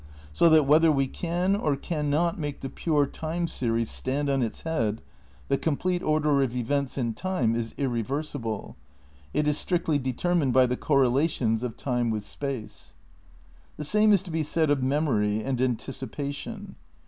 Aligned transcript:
So 0.33 0.49
that, 0.49 0.63
whether 0.63 0.91
we 0.91 1.05
can 1.05 1.55
or 1.55 1.75
can 1.75 2.09
not 2.09 2.39
make 2.39 2.61
the 2.61 2.71
pure 2.71 3.05
time 3.05 3.47
series 3.47 3.91
stand 3.91 4.31
on 4.31 4.41
its 4.41 4.61
head, 4.61 4.99
the 5.47 5.59
complete 5.59 6.01
order 6.01 6.41
of 6.41 6.55
events 6.55 6.97
in 6.97 7.13
time 7.13 7.53
is 7.53 7.75
ir 7.77 7.87
reversible. 7.87 8.75
It 9.31 9.47
is 9.47 9.59
strictly 9.59 9.99
determined 9.99 10.53
by 10.53 10.65
the 10.65 10.75
correla 10.75 11.29
tions 11.29 11.61
of 11.61 11.77
time 11.77 12.09
with 12.09 12.25
space. 12.25 12.95
The 13.77 13.83
same 13.85 14.11
is 14.11 14.23
to 14.23 14.31
be 14.31 14.41
said 14.41 14.71
of 14.71 14.81
memory 14.81 15.43
and 15.43 15.61
anticipation. 15.61 16.77